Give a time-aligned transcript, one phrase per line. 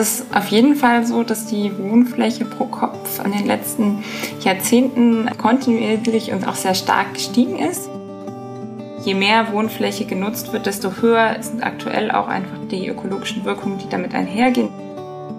[0.00, 4.04] Es ist auf jeden Fall so, dass die Wohnfläche pro Kopf in den letzten
[4.44, 7.90] Jahrzehnten kontinuierlich und auch sehr stark gestiegen ist.
[9.04, 13.88] Je mehr Wohnfläche genutzt wird, desto höher sind aktuell auch einfach die ökologischen Wirkungen, die
[13.88, 14.68] damit einhergehen.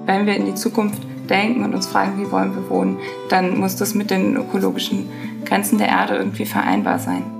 [0.05, 2.97] Wenn wir in die Zukunft denken und uns fragen, wie wollen wir wohnen,
[3.29, 5.09] dann muss das mit den ökologischen
[5.45, 7.38] Grenzen der Erde irgendwie vereinbar sein.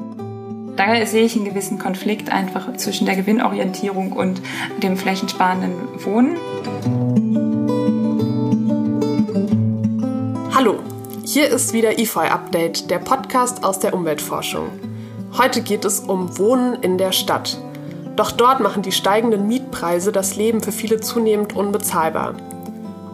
[0.79, 4.41] Daher sehe ich einen gewissen Konflikt einfach zwischen der Gewinnorientierung und
[4.81, 5.73] dem flächensparenden
[6.05, 6.37] Wohnen.
[10.55, 10.79] Hallo,
[11.25, 14.69] hier ist wieder IFOI Update, der Podcast aus der Umweltforschung.
[15.37, 17.61] Heute geht es um Wohnen in der Stadt.
[18.15, 22.35] Doch dort machen die steigenden Mietpreise das Leben für viele zunehmend unbezahlbar.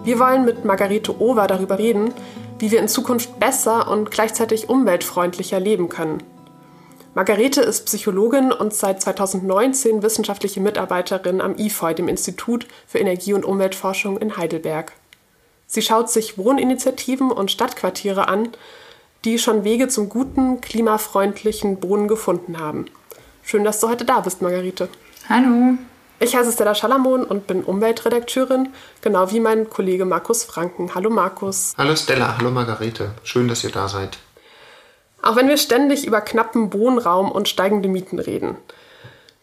[0.04, 2.14] Wir wollen mit Margarete Over darüber reden,
[2.60, 6.22] wie wir in Zukunft besser und gleichzeitig umweltfreundlicher leben können.
[7.16, 13.46] Margarete ist Psychologin und seit 2019 wissenschaftliche Mitarbeiterin am IFOI, dem Institut für Energie- und
[13.46, 14.92] Umweltforschung in Heidelberg.
[15.66, 18.50] Sie schaut sich Wohninitiativen und Stadtquartiere an,
[19.24, 22.88] die schon Wege zum guten, klimafreundlichen Wohnen gefunden haben.
[23.44, 24.90] Schön, dass du heute da bist, Margarete.
[25.30, 25.78] Hallo.
[26.20, 30.94] Ich heiße Stella Schalamon und bin Umweltredakteurin, genau wie mein Kollege Markus Franken.
[30.96, 31.76] Hallo Markus.
[31.78, 33.12] Hallo Stella, hallo Margarete.
[33.24, 34.18] Schön, dass ihr da seid.
[35.26, 38.58] Auch wenn wir ständig über knappen Wohnraum und steigende Mieten reden.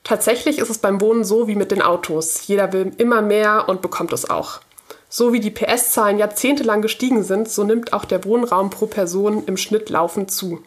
[0.04, 2.46] Tatsächlich ist es beim Wohnen so wie mit den Autos.
[2.46, 4.60] Jeder will immer mehr und bekommt es auch.
[5.08, 9.56] So wie die PS-Zahlen jahrzehntelang gestiegen sind, so nimmt auch der Wohnraum pro Person im
[9.56, 10.62] Schnitt laufend zu.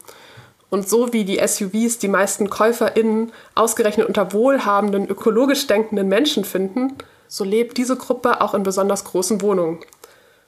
[0.70, 6.98] Und so wie die SUVs die meisten KäuferInnen ausgerechnet unter wohlhabenden, ökologisch denkenden Menschen finden,
[7.30, 9.80] so lebt diese Gruppe auch in besonders großen Wohnungen.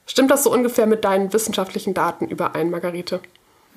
[0.06, 3.22] Stimmt das so ungefähr mit deinen wissenschaftlichen Daten überein, Margarete?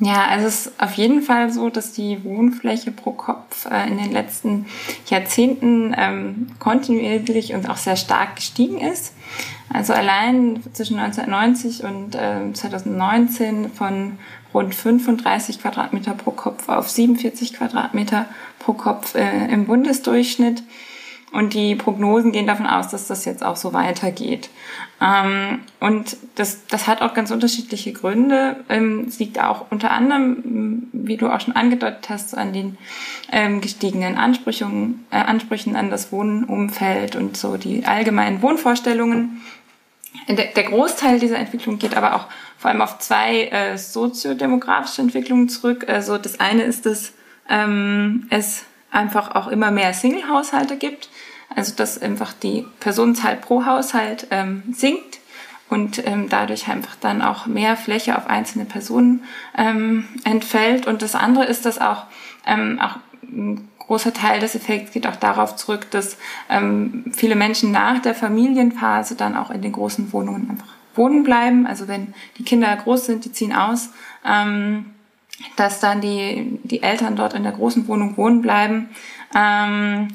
[0.02, 3.98] Ja, also es ist auf jeden Fall so, dass die Wohnfläche pro Kopf äh, in
[3.98, 4.64] den letzten
[5.06, 9.12] Jahrzehnten ähm, kontinuierlich und auch sehr stark gestiegen ist.
[9.68, 14.18] Also allein zwischen 1990 und äh, 2019 von
[14.54, 18.24] rund 35 Quadratmeter pro Kopf auf 47 Quadratmeter
[18.58, 20.62] pro Kopf äh, im Bundesdurchschnitt.
[21.32, 24.50] Und die Prognosen gehen davon aus, dass das jetzt auch so weitergeht.
[25.00, 28.56] Ähm, und das, das hat auch ganz unterschiedliche Gründe.
[28.68, 32.78] Ähm, es liegt auch unter anderem, wie du auch schon angedeutet hast, an den
[33.30, 39.40] ähm, gestiegenen Ansprüchen, äh, Ansprüchen an das Wohnumfeld und so die allgemeinen Wohnvorstellungen.
[40.28, 42.26] Der, Großteil dieser Entwicklung geht aber auch
[42.58, 45.88] vor allem auf zwei äh, soziodemografische Entwicklungen zurück.
[45.88, 47.12] Also das eine ist, dass
[48.30, 51.08] es einfach auch immer mehr Single-Haushalte gibt.
[51.54, 55.18] Also dass einfach die Personenzahl pro Haushalt ähm, sinkt
[55.68, 59.24] und ähm, dadurch einfach dann auch mehr Fläche auf einzelne Personen
[59.56, 60.86] ähm, entfällt.
[60.86, 62.04] Und das andere ist, dass auch,
[62.46, 66.16] ähm, auch ein großer Teil des Effekts geht auch darauf zurück, dass
[66.48, 71.66] ähm, viele Menschen nach der Familienphase dann auch in den großen Wohnungen einfach wohnen bleiben.
[71.66, 73.90] Also wenn die Kinder groß sind, die ziehen aus.
[74.24, 74.86] Ähm,
[75.56, 78.90] dass dann die, die Eltern dort in der großen Wohnung wohnen bleiben.
[79.34, 80.08] Ähm,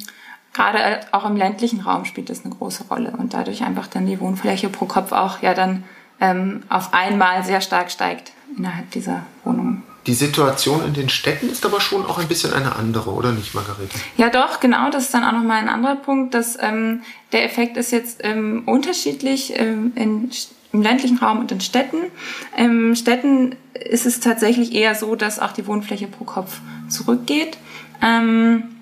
[0.55, 4.19] Gerade auch im ländlichen Raum spielt das eine große Rolle und dadurch einfach dann die
[4.21, 5.83] Wohnfläche pro Kopf auch ja dann
[6.21, 9.83] ähm, auf einmal sehr stark steigt innerhalb dieser Wohnungen.
[10.07, 13.53] Die Situation in den Städten ist aber schon auch ein bisschen eine andere, oder nicht,
[13.53, 13.97] Margarete?
[14.16, 14.89] Ja, doch, genau.
[14.91, 17.01] Das ist dann auch nochmal ein anderer Punkt, dass ähm,
[17.33, 20.29] der Effekt ist jetzt ähm, unterschiedlich ähm, in
[20.72, 21.97] im ländlichen Raum und in Städten.
[22.57, 27.57] In Städten ist es tatsächlich eher so, dass auch die Wohnfläche pro Kopf zurückgeht.
[28.01, 28.74] Ähm,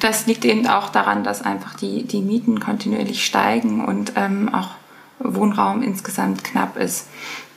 [0.00, 4.70] das liegt eben auch daran, dass einfach die, die Mieten kontinuierlich steigen und ähm, auch
[5.18, 7.08] Wohnraum insgesamt knapp ist.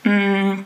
[0.04, 0.60] Mm,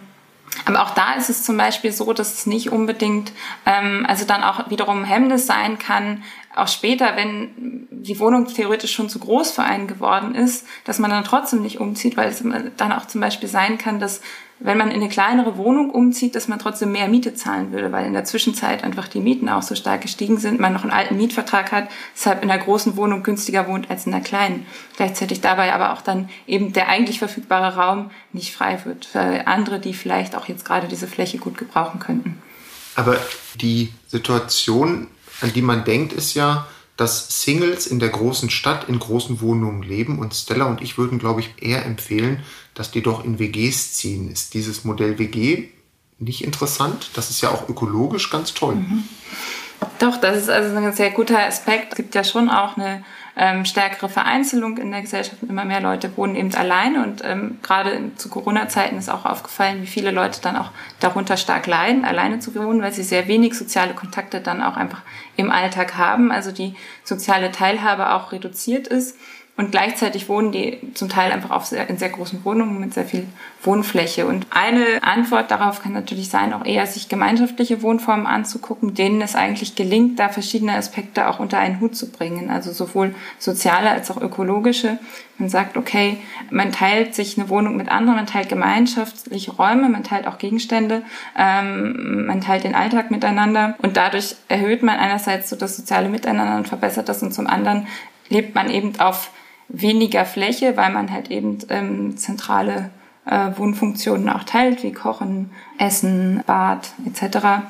[0.66, 3.32] aber auch da ist es zum Beispiel so, dass es nicht unbedingt,
[3.66, 6.22] ähm, also dann auch wiederum Hemmnis sein kann,
[6.54, 11.10] auch später, wenn die Wohnung theoretisch schon zu groß für einen geworden ist, dass man
[11.10, 12.42] dann trotzdem nicht umzieht, weil es
[12.76, 14.20] dann auch zum Beispiel sein kann, dass
[14.64, 18.06] wenn man in eine kleinere Wohnung umzieht, dass man trotzdem mehr Miete zahlen würde, weil
[18.06, 21.18] in der Zwischenzeit einfach die Mieten auch so stark gestiegen sind, man noch einen alten
[21.18, 24.66] Mietvertrag hat, deshalb in der großen Wohnung günstiger wohnt als in der kleinen.
[24.96, 29.80] Gleichzeitig dabei aber auch dann eben der eigentlich verfügbare Raum nicht frei wird für andere,
[29.80, 32.40] die vielleicht auch jetzt gerade diese Fläche gut gebrauchen könnten.
[32.96, 33.18] Aber
[33.56, 35.08] die Situation,
[35.42, 36.66] an die man denkt, ist ja,
[36.96, 41.18] dass Singles in der großen Stadt in großen Wohnungen leben und Stella und ich würden,
[41.18, 42.42] glaube ich, eher empfehlen,
[42.74, 44.30] dass die doch in WGs ziehen.
[44.30, 45.68] Ist dieses Modell WG
[46.18, 47.10] nicht interessant?
[47.14, 48.76] Das ist ja auch ökologisch ganz toll.
[48.76, 49.04] Mhm.
[49.98, 51.92] Doch, das ist also ein sehr guter Aspekt.
[51.92, 53.04] Es gibt ja schon auch eine
[53.36, 55.42] ähm, stärkere Vereinzelung in der Gesellschaft.
[55.42, 59.86] Immer mehr Leute wohnen eben alleine und ähm, gerade zu Corona-Zeiten ist auch aufgefallen, wie
[59.86, 63.94] viele Leute dann auch darunter stark leiden, alleine zu wohnen, weil sie sehr wenig soziale
[63.94, 65.02] Kontakte dann auch einfach
[65.36, 66.30] im Alltag haben.
[66.30, 69.16] Also die soziale Teilhabe auch reduziert ist.
[69.56, 73.04] Und gleichzeitig wohnen die zum Teil einfach auf sehr, in sehr großen Wohnungen mit sehr
[73.04, 73.24] viel
[73.62, 74.26] Wohnfläche.
[74.26, 79.36] Und eine Antwort darauf kann natürlich sein, auch eher sich gemeinschaftliche Wohnformen anzugucken, denen es
[79.36, 82.50] eigentlich gelingt, da verschiedene Aspekte auch unter einen Hut zu bringen.
[82.50, 84.98] Also sowohl soziale als auch ökologische.
[85.38, 86.16] Man sagt, okay,
[86.50, 91.02] man teilt sich eine Wohnung mit anderen, man teilt gemeinschaftliche Räume, man teilt auch Gegenstände,
[91.38, 96.56] ähm, man teilt den Alltag miteinander und dadurch erhöht man einerseits so das soziale Miteinander
[96.56, 97.86] und verbessert das und zum anderen
[98.28, 99.30] lebt man eben auf
[99.68, 102.90] weniger Fläche, weil man halt eben ähm, zentrale
[103.26, 107.64] äh, Wohnfunktionen auch teilt, wie Kochen, Essen, Bad etc.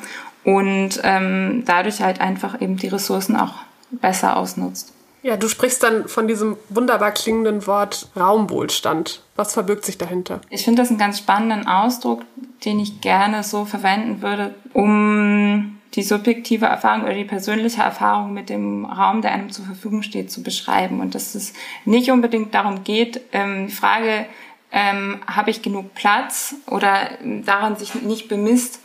[0.44, 3.54] Und ähm, dadurch halt einfach eben die Ressourcen auch
[3.90, 4.92] besser ausnutzt.
[5.22, 9.22] Ja, du sprichst dann von diesem wunderbar klingenden Wort Raumwohlstand.
[9.36, 10.42] Was verbirgt sich dahinter?
[10.50, 12.22] Ich finde das einen ganz spannenden Ausdruck,
[12.66, 18.48] den ich gerne so verwenden würde, um die subjektive Erfahrung oder die persönliche Erfahrung mit
[18.48, 21.00] dem Raum, der einem zur Verfügung steht, zu beschreiben.
[21.00, 21.52] Und dass es
[21.84, 24.26] nicht unbedingt darum geht, ähm, die Frage,
[24.72, 27.10] ähm, habe ich genug Platz oder
[27.44, 28.80] daran sich nicht bemisst,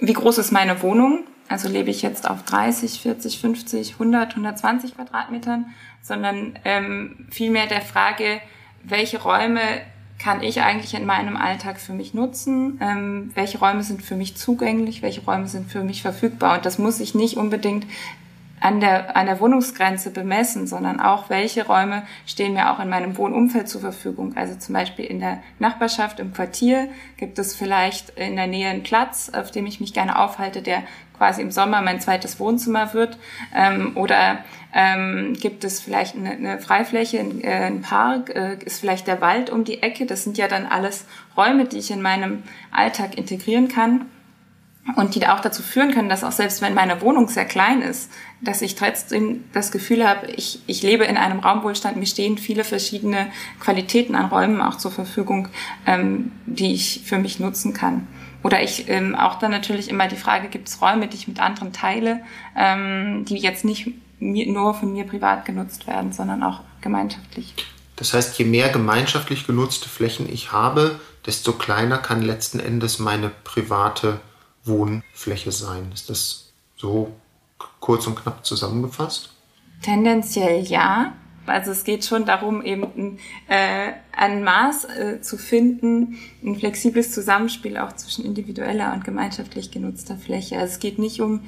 [0.00, 1.24] wie groß ist meine Wohnung?
[1.48, 5.66] Also lebe ich jetzt auf 30, 40, 50, 100, 120 Quadratmetern,
[6.02, 8.40] sondern ähm, vielmehr der Frage,
[8.82, 9.60] welche Räume
[10.24, 12.78] kann ich eigentlich in meinem Alltag für mich nutzen?
[12.80, 15.02] Ähm, welche Räume sind für mich zugänglich?
[15.02, 16.56] Welche Räume sind für mich verfügbar?
[16.56, 17.86] Und das muss ich nicht unbedingt
[18.58, 23.18] an der, an der Wohnungsgrenze bemessen, sondern auch, welche Räume stehen mir auch in meinem
[23.18, 24.34] Wohnumfeld zur Verfügung.
[24.38, 26.88] Also zum Beispiel in der Nachbarschaft, im Quartier
[27.18, 30.84] gibt es vielleicht in der Nähe einen Platz, auf dem ich mich gerne aufhalte, der
[31.16, 33.18] quasi im Sommer mein zweites Wohnzimmer wird?
[33.54, 34.38] Ähm, oder
[34.72, 38.30] ähm, gibt es vielleicht eine, eine Freifläche, äh, ein Park?
[38.34, 40.06] Äh, ist vielleicht der Wald um die Ecke?
[40.06, 41.06] Das sind ja dann alles
[41.36, 44.06] Räume, die ich in meinem Alltag integrieren kann
[44.96, 48.10] und die auch dazu führen können, dass auch selbst wenn meine Wohnung sehr klein ist,
[48.42, 52.64] dass ich trotzdem das Gefühl habe, ich, ich lebe in einem Raumwohlstand, mir stehen viele
[52.64, 53.28] verschiedene
[53.60, 55.48] Qualitäten an Räumen auch zur Verfügung,
[55.86, 58.06] ähm, die ich für mich nutzen kann.
[58.44, 61.40] Oder ich ähm, auch dann natürlich immer die Frage, gibt es Räume, die ich mit
[61.40, 62.20] anderen teile,
[62.54, 63.88] ähm, die jetzt nicht
[64.20, 67.54] mir, nur von mir privat genutzt werden, sondern auch gemeinschaftlich.
[67.96, 73.30] Das heißt, je mehr gemeinschaftlich genutzte Flächen ich habe, desto kleiner kann letzten Endes meine
[73.30, 74.20] private
[74.64, 75.90] Wohnfläche sein.
[75.94, 77.14] Ist das so
[77.80, 79.30] kurz und knapp zusammengefasst?
[79.80, 81.14] Tendenziell ja.
[81.46, 83.18] Also es geht schon darum, eben
[83.48, 90.16] äh, ein Maß äh, zu finden, ein flexibles Zusammenspiel auch zwischen individueller und gemeinschaftlich genutzter
[90.16, 90.56] Fläche.
[90.56, 91.40] Also es geht nicht um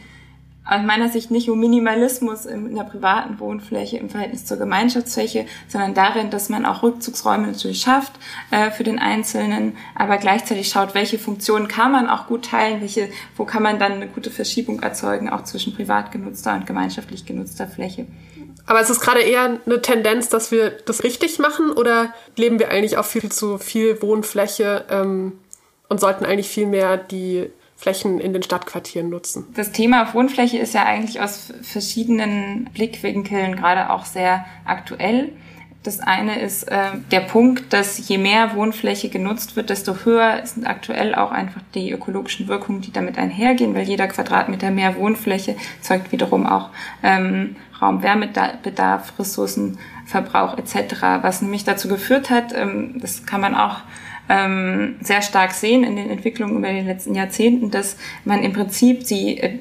[0.66, 5.94] aus meiner Sicht nicht um Minimalismus in der privaten Wohnfläche im Verhältnis zur Gemeinschaftsfläche, sondern
[5.94, 8.12] darin, dass man auch Rückzugsräume natürlich schafft
[8.50, 13.08] äh, für den Einzelnen, aber gleichzeitig schaut, welche Funktionen kann man auch gut teilen, welche,
[13.36, 17.68] wo kann man dann eine gute Verschiebung erzeugen, auch zwischen privat genutzter und gemeinschaftlich genutzter
[17.68, 18.06] Fläche.
[18.66, 22.70] Aber es ist gerade eher eine Tendenz, dass wir das richtig machen oder leben wir
[22.70, 25.32] eigentlich auf viel zu viel Wohnfläche ähm,
[25.88, 29.46] und sollten eigentlich viel mehr die Flächen in den Stadtquartieren nutzen?
[29.54, 35.32] Das Thema Wohnfläche ist ja eigentlich aus verschiedenen Blickwinkeln gerade auch sehr aktuell.
[35.82, 40.66] Das eine ist äh, der Punkt, dass je mehr Wohnfläche genutzt wird, desto höher sind
[40.66, 46.10] aktuell auch einfach die ökologischen Wirkungen, die damit einhergehen, weil jeder Quadratmeter mehr Wohnfläche zeugt
[46.10, 46.70] wiederum auch
[47.04, 53.78] ähm, Raumwärmebedarf, Ressourcenverbrauch etc., was nämlich dazu geführt hat, ähm, das kann man auch
[54.28, 59.04] ähm, sehr stark sehen in den Entwicklungen über die letzten Jahrzehnten, dass man im Prinzip
[59.06, 59.58] die äh,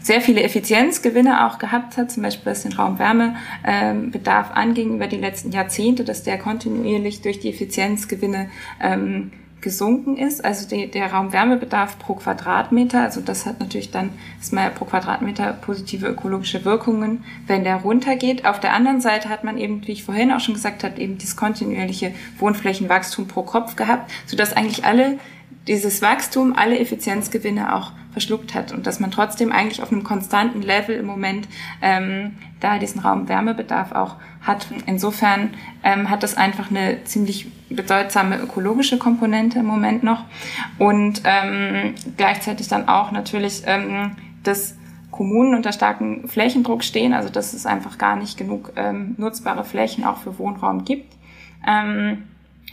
[0.00, 5.16] sehr viele Effizienzgewinne auch gehabt hat, zum Beispiel was den Raumwärmebedarf ähm, anging über die
[5.16, 8.50] letzten Jahrzehnte, dass der kontinuierlich durch die Effizienzgewinne
[8.82, 9.32] ähm,
[9.64, 14.84] gesunken ist, also die, der Raumwärmebedarf pro Quadratmeter, also das hat natürlich dann erstmal pro
[14.84, 18.44] Quadratmeter positive ökologische Wirkungen, wenn der runtergeht.
[18.44, 21.18] Auf der anderen Seite hat man eben, wie ich vorhin auch schon gesagt habe, eben
[21.18, 25.18] dieses kontinuierliche Wohnflächenwachstum pro Kopf gehabt, sodass eigentlich alle
[25.66, 30.62] dieses Wachstum alle Effizienzgewinne auch verschluckt hat und dass man trotzdem eigentlich auf einem konstanten
[30.62, 31.48] Level im Moment
[31.82, 34.66] ähm, da diesen Raumwärmebedarf auch hat.
[34.86, 35.50] Insofern
[35.82, 40.24] ähm, hat das einfach eine ziemlich bedeutsame ökologische Komponente im Moment noch
[40.78, 44.12] und ähm, gleichzeitig dann auch natürlich, ähm,
[44.44, 44.76] dass
[45.10, 50.04] Kommunen unter starkem Flächendruck stehen, also dass es einfach gar nicht genug ähm, nutzbare Flächen
[50.04, 51.14] auch für Wohnraum gibt
[51.66, 52.24] ähm,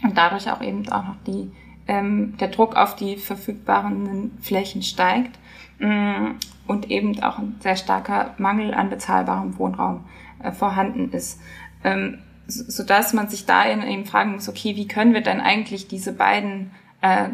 [0.02, 1.50] und dadurch auch eben auch noch die
[1.88, 5.38] ähm, der Druck auf die verfügbaren Flächen steigt
[5.78, 6.32] mm,
[6.66, 10.04] und eben auch ein sehr starker Mangel an bezahlbarem Wohnraum
[10.42, 11.40] äh, vorhanden ist.
[11.84, 15.88] Ähm, so dass man sich da eben fragen muss, okay, wie können wir denn eigentlich
[15.88, 17.28] diese beiden äh,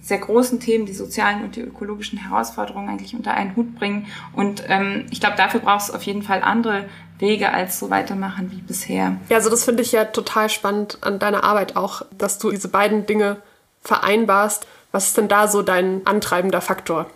[0.00, 4.06] sehr großen Themen, die sozialen und die ökologischen Herausforderungen eigentlich unter einen Hut bringen.
[4.32, 6.86] Und ähm, ich glaube, dafür braucht es auf jeden Fall andere
[7.18, 9.16] Wege als so weitermachen wie bisher.
[9.28, 12.68] Ja, also das finde ich ja total spannend an deiner Arbeit auch, dass du diese
[12.68, 13.36] beiden Dinge
[13.84, 14.66] vereinbarst.
[14.92, 17.06] Was ist denn da so dein antreibender Faktor?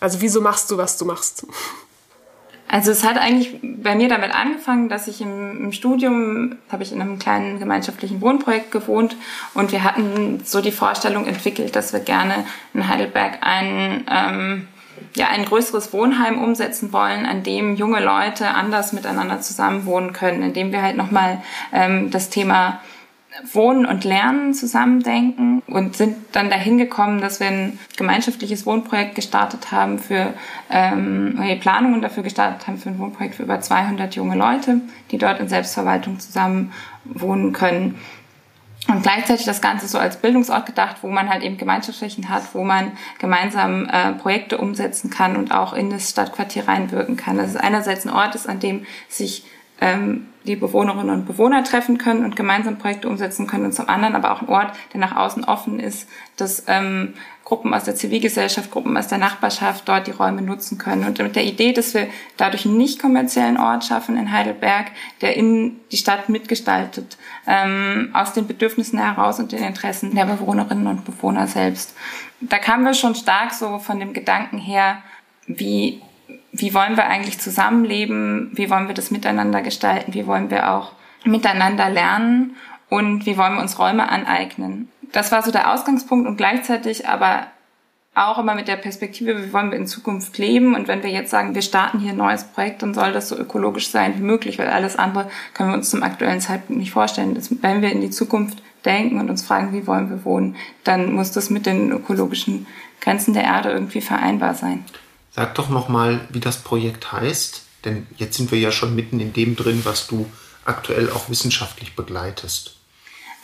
[0.00, 1.46] Also wieso machst du, was du machst?
[2.70, 6.92] Also es hat eigentlich bei mir damit angefangen, dass ich im, im Studium, habe ich
[6.92, 9.16] in einem kleinen gemeinschaftlichen Wohnprojekt gewohnt
[9.54, 12.44] und wir hatten so die Vorstellung entwickelt, dass wir gerne
[12.74, 14.68] in Heidelberg ein, ähm,
[15.14, 20.52] ja, ein größeres Wohnheim umsetzen wollen, an dem junge Leute anders miteinander zusammenwohnen können, in
[20.52, 21.42] dem wir halt nochmal
[21.72, 22.80] ähm, das Thema
[23.52, 29.70] Wohnen und Lernen zusammendenken und sind dann dahin gekommen, dass wir ein gemeinschaftliches Wohnprojekt gestartet
[29.70, 30.34] haben für
[30.70, 34.80] ähm, Planungen dafür gestartet haben für ein Wohnprojekt für über 200 junge Leute,
[35.10, 36.72] die dort in Selbstverwaltung zusammen
[37.04, 37.98] wohnen können.
[38.88, 42.64] Und gleichzeitig das Ganze so als Bildungsort gedacht, wo man halt eben Gemeinschaftsflächen hat, wo
[42.64, 47.36] man gemeinsam äh, Projekte umsetzen kann und auch in das Stadtquartier reinwirken kann.
[47.36, 49.44] Das ist einerseits ein Ort ist, an dem sich
[49.80, 54.16] ähm, die Bewohnerinnen und Bewohner treffen können und gemeinsam Projekte umsetzen können und zum anderen
[54.16, 57.14] aber auch ein Ort, der nach außen offen ist, dass ähm,
[57.44, 61.04] Gruppen aus der Zivilgesellschaft, Gruppen aus der Nachbarschaft dort die Räume nutzen können.
[61.04, 64.86] Und mit der Idee, dass wir dadurch einen nicht kommerziellen Ort schaffen in Heidelberg,
[65.20, 70.86] der in die Stadt mitgestaltet, ähm, aus den Bedürfnissen heraus und den Interessen der Bewohnerinnen
[70.86, 71.94] und Bewohner selbst.
[72.40, 75.02] Da kamen wir schon stark so von dem Gedanken her,
[75.46, 76.02] wie
[76.52, 80.92] wie wollen wir eigentlich zusammenleben, wie wollen wir das miteinander gestalten, wie wollen wir auch
[81.24, 82.56] miteinander lernen
[82.88, 84.88] und wie wollen wir uns Räume aneignen.
[85.12, 87.46] Das war so der Ausgangspunkt und gleichzeitig aber
[88.14, 91.30] auch immer mit der Perspektive, wie wollen wir in Zukunft leben und wenn wir jetzt
[91.30, 94.58] sagen, wir starten hier ein neues Projekt, dann soll das so ökologisch sein wie möglich,
[94.58, 97.34] weil alles andere können wir uns zum aktuellen Zeitpunkt nicht vorstellen.
[97.34, 101.12] Das, wenn wir in die Zukunft denken und uns fragen, wie wollen wir wohnen, dann
[101.12, 102.66] muss das mit den ökologischen
[103.00, 104.84] Grenzen der Erde irgendwie vereinbar sein.
[105.30, 109.32] Sag doch nochmal, wie das Projekt heißt, denn jetzt sind wir ja schon mitten in
[109.32, 110.26] dem drin, was du
[110.64, 112.76] aktuell auch wissenschaftlich begleitest.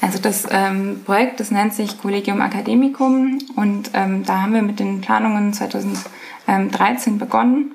[0.01, 4.81] Also das ähm, Projekt, das nennt sich Collegium Academicum und ähm, da haben wir mit
[4.81, 7.75] den Planungen 2013 begonnen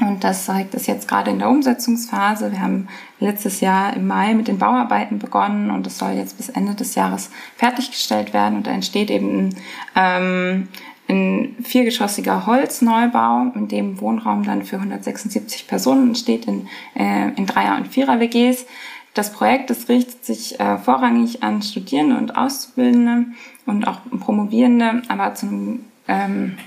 [0.00, 2.52] und das ist jetzt gerade in der Umsetzungsphase.
[2.52, 6.50] Wir haben letztes Jahr im Mai mit den Bauarbeiten begonnen und das soll jetzt bis
[6.50, 9.56] Ende des Jahres fertiggestellt werden und da entsteht eben
[9.94, 10.68] ähm,
[11.08, 17.76] ein viergeschossiger Holzneubau, in dem Wohnraum dann für 176 Personen entsteht in, äh, in Dreier-
[17.76, 18.66] und Vierer-WGs.
[19.14, 23.26] Das Projekt das richtet sich äh, vorrangig an Studierende und Auszubildende
[23.64, 26.58] und auch Promovierende, aber zum, ähm,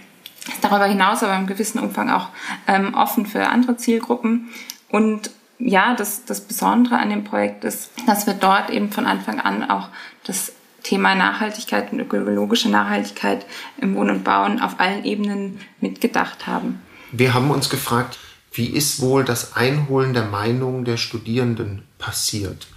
[0.62, 2.30] darüber hinaus aber im gewissen Umfang auch
[2.68, 4.50] ähm, offen für andere Zielgruppen.
[4.90, 9.40] Und ja, das, das Besondere an dem Projekt ist, dass wir dort eben von Anfang
[9.40, 9.90] an auch
[10.24, 13.46] das Thema Nachhaltigkeit und ökologische Nachhaltigkeit
[13.80, 16.82] im Wohnen und Bauen auf allen Ebenen mitgedacht haben.
[17.12, 18.20] Wir haben uns gefragt,
[18.52, 22.68] wie ist wohl das Einholen der Meinungen der Studierenden passiert?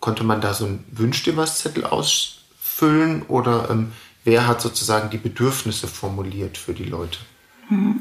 [0.00, 3.92] Konnte man da so ein Wünsch dir was Zettel ausfüllen oder ähm,
[4.24, 7.18] wer hat sozusagen die Bedürfnisse formuliert für die Leute?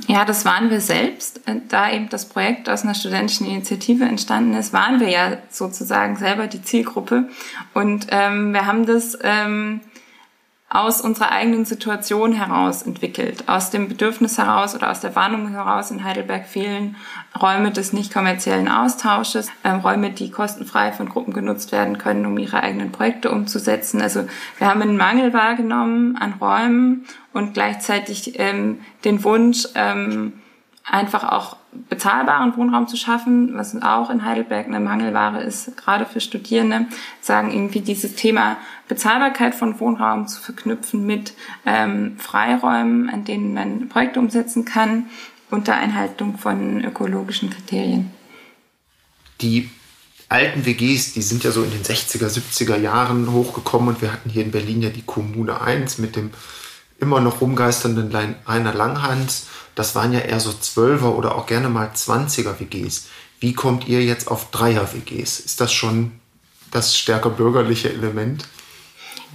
[0.07, 1.41] Ja, das waren wir selbst.
[1.69, 6.47] Da eben das Projekt aus einer studentischen Initiative entstanden ist, waren wir ja sozusagen selber
[6.47, 7.29] die Zielgruppe.
[7.73, 9.81] Und ähm, wir haben das ähm,
[10.73, 15.91] aus unserer eigenen Situation heraus entwickelt, aus dem Bedürfnis heraus oder aus der Warnung heraus.
[15.91, 16.95] In Heidelberg fehlen
[17.39, 22.37] Räume des nicht kommerziellen Austausches, ähm, Räume, die kostenfrei von Gruppen genutzt werden können, um
[22.39, 24.01] ihre eigenen Projekte umzusetzen.
[24.01, 24.25] Also
[24.57, 30.33] wir haben einen Mangel wahrgenommen an Räumen und gleichzeitig ähm, den Wunsch, ähm,
[30.83, 31.55] einfach auch
[31.89, 36.87] bezahlbaren Wohnraum zu schaffen, was auch in Heidelberg eine Mangelware ist, gerade für Studierende,
[37.21, 41.33] sagen irgendwie dieses Thema Bezahlbarkeit von Wohnraum zu verknüpfen mit
[41.65, 45.07] ähm, Freiräumen, an denen man Projekte umsetzen kann,
[45.49, 48.11] unter Einhaltung von ökologischen Kriterien.
[49.41, 49.69] Die
[50.29, 54.29] alten WGs, die sind ja so in den 60er, 70er Jahren hochgekommen und wir hatten
[54.29, 56.31] hier in Berlin ja die Kommune 1 mit dem
[56.99, 58.11] immer noch rumgeisternden
[58.45, 63.07] Rainer Langhans das waren ja eher so Zwölfer oder auch gerne mal Zwanziger WGs.
[63.39, 65.39] Wie kommt ihr jetzt auf Dreier WGs?
[65.39, 66.11] Ist das schon
[66.71, 68.47] das stärker bürgerliche Element?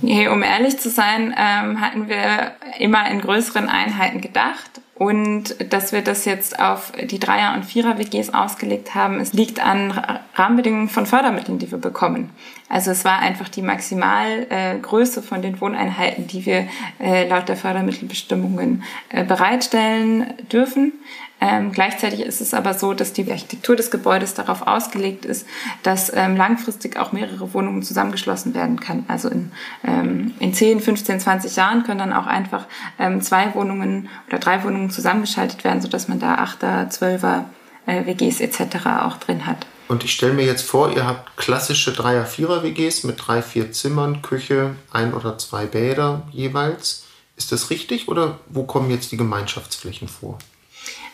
[0.00, 4.80] Nee, um ehrlich zu sein, ähm, hatten wir immer in größeren Einheiten gedacht.
[4.98, 9.92] Und dass wir das jetzt auf die Dreier- und Vierer-WGs ausgelegt haben, es liegt an
[10.34, 12.30] Rahmenbedingungen von Fördermitteln, die wir bekommen.
[12.68, 16.66] Also es war einfach die Maximalgröße äh, von den Wohneinheiten, die wir
[16.98, 20.92] äh, laut der Fördermittelbestimmungen äh, bereitstellen dürfen.
[21.40, 25.46] Ähm, gleichzeitig ist es aber so, dass die Architektur des Gebäudes darauf ausgelegt ist,
[25.82, 29.04] dass ähm, langfristig auch mehrere Wohnungen zusammengeschlossen werden kann.
[29.06, 29.52] Also in,
[29.84, 32.66] ähm, in 10, 15, 20 Jahren können dann auch einfach
[32.98, 37.44] ähm, zwei Wohnungen oder drei Wohnungen zusammengeschaltet werden, sodass man da Achter, Zwölfer
[37.86, 38.86] äh, WGs etc.
[39.02, 39.66] auch drin hat.
[39.88, 44.20] Und ich stelle mir jetzt vor, ihr habt klassische Dreier-, Vierer-WGs mit drei, vier Zimmern,
[44.22, 47.04] Küche, ein oder zwei Bäder jeweils.
[47.36, 50.38] Ist das richtig oder wo kommen jetzt die Gemeinschaftsflächen vor?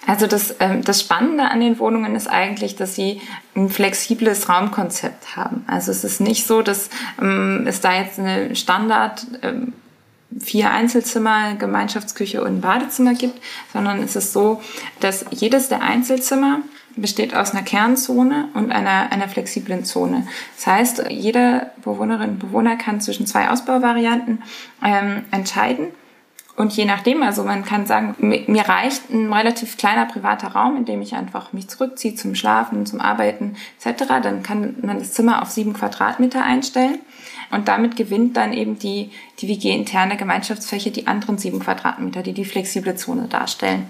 [0.07, 3.21] Also das, ähm, das Spannende an den Wohnungen ist eigentlich, dass sie
[3.57, 5.65] ein flexibles Raumkonzept haben.
[5.67, 9.73] Also es ist nicht so, dass ähm, es da jetzt eine Standard ähm,
[10.39, 13.41] vier Einzelzimmer, Gemeinschaftsküche und Badezimmer gibt,
[13.73, 14.61] sondern es ist so,
[15.01, 16.61] dass jedes der Einzelzimmer
[16.97, 20.27] besteht aus einer Kernzone und einer, einer flexiblen Zone.
[20.57, 24.43] Das heißt, jede Bewohnerin und Bewohner kann zwischen zwei Ausbauvarianten
[24.83, 25.89] ähm, entscheiden
[26.57, 30.85] und je nachdem, also man kann sagen, mir reicht ein relativ kleiner privater Raum, in
[30.85, 34.05] dem ich einfach mich zurückziehe zum Schlafen, zum Arbeiten etc.
[34.23, 37.01] Dann kann man das Zimmer auf sieben Quadratmeter einstellen.
[37.51, 42.45] Und damit gewinnt dann eben die, die WG-interne Gemeinschaftsfläche die anderen sieben Quadratmeter, die die
[42.45, 43.87] flexible Zone darstellen.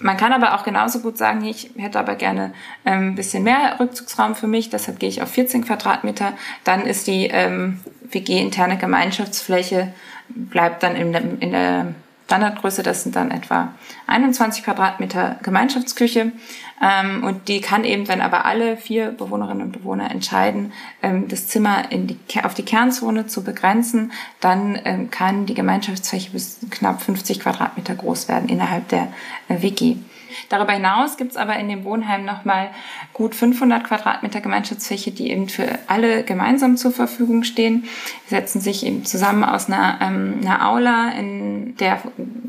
[0.00, 2.52] Man kann aber auch genauso gut sagen, ich hätte aber gerne
[2.84, 6.32] ähm, ein bisschen mehr Rückzugsraum für mich, deshalb gehe ich auf 14 Quadratmeter.
[6.64, 7.80] Dann ist die ähm,
[8.10, 9.92] WG-interne Gemeinschaftsfläche,
[10.28, 11.94] bleibt dann in der, in der
[12.26, 13.72] Standardgröße, das sind dann etwa
[14.08, 16.32] 21 Quadratmeter Gemeinschaftsküche.
[16.82, 21.46] Ähm, und die kann eben, wenn aber alle vier Bewohnerinnen und Bewohner entscheiden, ähm, das
[21.46, 27.00] Zimmer in die, auf die Kernzone zu begrenzen, dann ähm, kann die Gemeinschaftsfläche bis knapp
[27.00, 29.12] 50 Quadratmeter groß werden innerhalb der
[29.48, 29.96] äh, WG.
[30.48, 32.70] Darüber hinaus gibt es aber in dem Wohnheim nochmal
[33.16, 37.84] gut 500 Quadratmeter Gemeinschaftsfläche, die eben für alle gemeinsam zur Verfügung stehen.
[38.26, 41.98] Die setzen sich eben zusammen aus einer, ähm, einer Aula, in der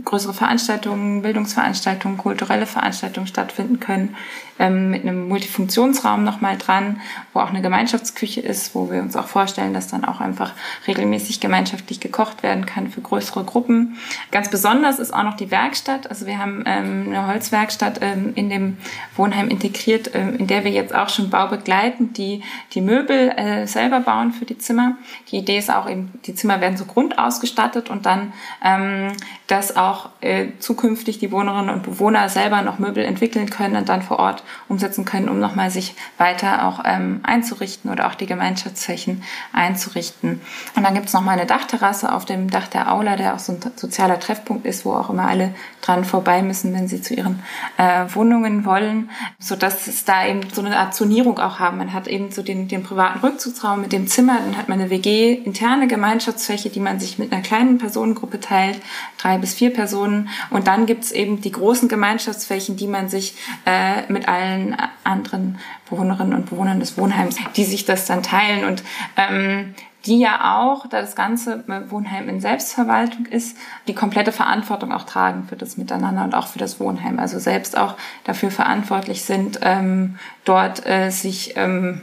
[0.04, 4.18] größere Veranstaltungen, Bildungsveranstaltungen, kulturelle Veranstaltungen stattfinden können
[4.60, 7.00] ähm, mit einem Multifunktionsraum nochmal dran,
[7.34, 10.54] wo auch eine Gemeinschaftsküche ist, wo wir uns auch vorstellen, dass dann auch einfach
[10.88, 13.98] regelmäßig gemeinschaftlich gekocht werden kann für größere Gruppen.
[14.32, 16.10] Ganz besonders ist auch noch die Werkstatt.
[16.10, 18.78] Also wir haben ähm, eine Holzwerkstatt ähm, in dem
[19.16, 24.00] Wohnheim integriert, ähm, in der wir jetzt auch schon baubegleitend die, die Möbel äh, selber
[24.00, 24.98] bauen für die Zimmer.
[25.32, 29.14] Die Idee ist auch eben, die Zimmer werden so grundausgestattet und dann, ähm,
[29.48, 34.02] dass auch äh, zukünftig die Wohnerinnen und Bewohner selber noch Möbel entwickeln können und dann
[34.02, 39.24] vor Ort umsetzen können, um nochmal sich weiter auch ähm, einzurichten oder auch die Gemeinschaftsflächen
[39.54, 40.42] einzurichten.
[40.76, 43.54] Und dann gibt es nochmal eine Dachterrasse auf dem Dach der Aula, der auch so
[43.54, 47.42] ein sozialer Treffpunkt ist, wo auch immer alle dran vorbei müssen, wenn sie zu ihren
[47.78, 51.78] äh, Wohnungen wollen, so dass es da eben so eine Art Zonierung auch haben.
[51.78, 54.90] Man hat eben so den, den privaten Rückzugsraum mit dem Zimmer, dann hat man eine
[54.90, 58.82] WG, interne Gemeinschaftsfläche, die man sich mit einer kleinen Personengruppe teilt,
[59.18, 60.30] drei bis vier Personen.
[60.50, 65.58] Und dann gibt es eben die großen Gemeinschaftsflächen, die man sich äh, mit allen anderen
[65.90, 68.84] Bewohnerinnen und Bewohnern des Wohnheims, die sich das dann teilen und
[69.16, 69.74] ähm,
[70.08, 75.46] die ja auch, da das ganze Wohnheim in Selbstverwaltung ist, die komplette Verantwortung auch tragen
[75.48, 77.20] für das Miteinander und auch für das Wohnheim.
[77.20, 82.02] Also selbst auch dafür verantwortlich sind, ähm, dort äh, sich ähm,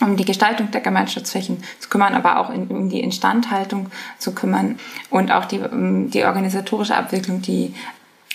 [0.00, 4.78] um die Gestaltung der Gemeinschaftsflächen zu kümmern, aber auch in, um die Instandhaltung zu kümmern
[5.08, 7.74] und auch die, um die organisatorische Abwicklung, die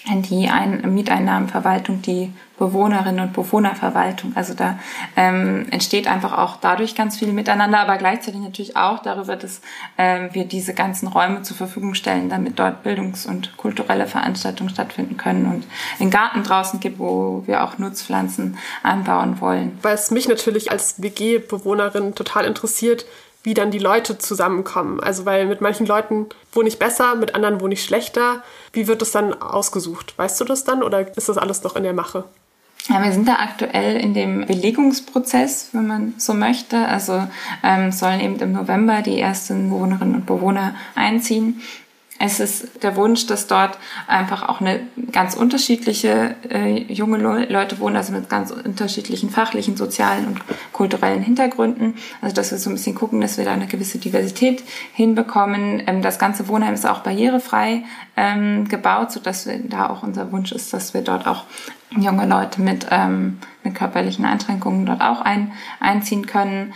[0.07, 4.33] die Ein Mieteinnahmenverwaltung, die Bewohnerinnen und Bewohnerverwaltung.
[4.35, 4.77] Also da
[5.15, 9.61] ähm, entsteht einfach auch dadurch ganz viel miteinander, aber gleichzeitig natürlich auch darüber, dass
[9.97, 15.15] ähm, wir diese ganzen Räume zur Verfügung stellen, damit dort Bildungs- und kulturelle Veranstaltungen stattfinden
[15.15, 15.65] können und
[15.99, 19.79] einen Garten draußen gibt, wo wir auch Nutzpflanzen anbauen wollen.
[19.83, 23.05] Es mich natürlich als WG-Bewohnerin total interessiert,
[23.43, 24.99] wie dann die Leute zusammenkommen.
[24.99, 28.43] Also weil mit manchen Leuten wohne ich besser, mit anderen wohne ich schlechter.
[28.73, 30.13] Wie wird das dann ausgesucht?
[30.17, 32.25] Weißt du das dann oder ist das alles noch in der Mache?
[32.87, 36.77] Ja, wir sind da aktuell in dem Belegungsprozess, wenn man so möchte.
[36.87, 37.27] Also
[37.63, 41.61] ähm, sollen eben im November die ersten Bewohnerinnen und Bewohner einziehen.
[42.21, 44.81] Es ist der Wunsch, dass dort einfach auch eine
[45.13, 50.41] ganz unterschiedliche äh, junge Leute wohnen, also mit ganz unterschiedlichen fachlichen, sozialen und
[50.73, 51.95] kulturellen Hintergründen.
[52.21, 55.81] Also dass wir so ein bisschen gucken, dass wir da eine gewisse Diversität hinbekommen.
[55.87, 57.83] Ähm, das ganze Wohnheim ist auch barrierefrei
[58.17, 61.45] ähm, gebaut, so dass wir da auch unser Wunsch ist, dass wir dort auch
[61.91, 66.73] junge Leute mit, ähm, mit körperlichen Einschränkungen dort auch ein, einziehen können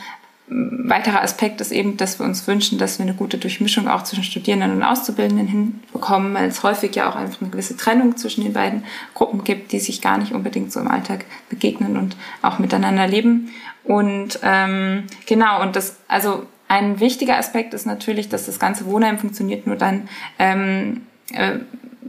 [0.55, 4.23] weiterer Aspekt ist eben, dass wir uns wünschen, dass wir eine gute Durchmischung auch zwischen
[4.23, 8.53] Studierenden und Auszubildenden hinbekommen, weil es häufig ja auch einfach eine gewisse Trennung zwischen den
[8.53, 8.83] beiden
[9.15, 13.49] Gruppen gibt, die sich gar nicht unbedingt so im Alltag begegnen und auch miteinander leben.
[13.83, 19.17] Und ähm, genau, und das, also ein wichtiger Aspekt ist natürlich, dass das ganze Wohnheim
[19.17, 21.01] funktioniert nur dann, ähm,
[21.33, 21.59] äh,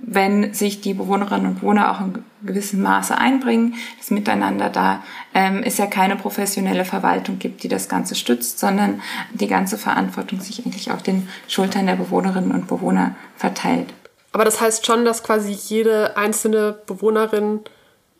[0.02, 5.02] wenn sich die Bewohnerinnen und Bewohner auch in gewissem Maße einbringen, das Miteinander da
[5.34, 9.02] ähm, es ja keine professionelle Verwaltung gibt, die das Ganze stützt, sondern
[9.32, 13.92] die ganze Verantwortung sich eigentlich auf den Schultern der Bewohnerinnen und Bewohner verteilt.
[14.32, 17.60] Aber das heißt schon, dass quasi jede einzelne Bewohnerin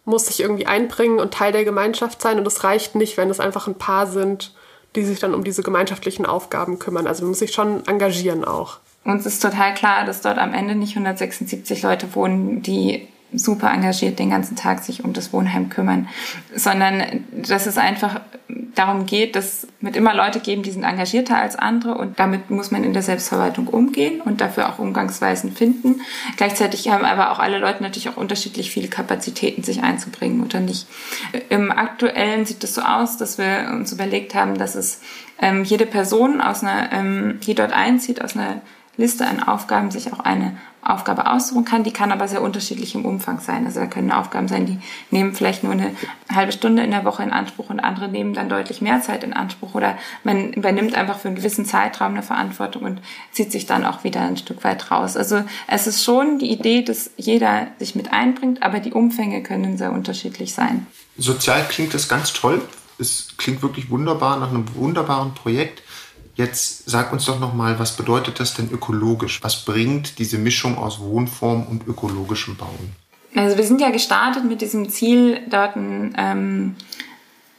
[0.05, 3.41] muss sich irgendwie einbringen und Teil der Gemeinschaft sein und es reicht nicht, wenn es
[3.41, 4.55] einfach ein paar sind,
[4.97, 7.07] die sich dann um diese gemeinschaftlichen Aufgaben kümmern.
[7.07, 8.79] Also man muss sich schon engagieren auch.
[9.05, 14.19] Uns ist total klar, dass dort am Ende nicht 176 Leute wohnen, die super engagiert
[14.19, 16.09] den ganzen Tag sich um das Wohnheim kümmern,
[16.55, 18.21] sondern dass es einfach
[18.75, 22.71] darum geht, dass mit immer Leute geben, die sind engagierter als andere und damit muss
[22.71, 26.01] man in der Selbstverwaltung umgehen und dafür auch Umgangsweisen finden.
[26.37, 30.87] Gleichzeitig haben aber auch alle Leute natürlich auch unterschiedlich viele Kapazitäten, sich einzubringen oder nicht.
[31.49, 35.01] Im aktuellen sieht es so aus, dass wir uns überlegt haben, dass es
[35.41, 38.61] ähm, jede Person aus einer, ähm, die dort einzieht, aus einer
[38.97, 41.83] Liste an Aufgaben sich auch eine Aufgabe aussuchen kann.
[41.83, 43.65] Die kann aber sehr unterschiedlich im Umfang sein.
[43.65, 44.79] Also da können Aufgaben sein, die
[45.11, 45.93] nehmen vielleicht nur eine
[46.33, 49.33] halbe Stunde in der Woche in Anspruch und andere nehmen dann deutlich mehr Zeit in
[49.33, 49.75] Anspruch.
[49.75, 53.01] Oder man übernimmt einfach für einen gewissen Zeitraum eine Verantwortung und
[53.33, 55.17] zieht sich dann auch wieder ein Stück weit raus.
[55.17, 59.79] Also es ist schon die Idee, dass jeder sich mit einbringt, aber die Umfänge können
[59.79, 60.87] sehr unterschiedlich sein.
[61.17, 62.61] Sozial klingt das ganz toll.
[62.99, 65.83] Es klingt wirklich wunderbar nach einem wunderbaren Projekt.
[66.35, 69.43] Jetzt sag uns doch noch mal, was bedeutet das denn ökologisch?
[69.43, 72.97] Was bringt diese Mischung aus Wohnform und ökologischem Bauen?
[73.37, 76.77] Also wir sind ja gestartet mit diesem Ziel, dort ein ähm,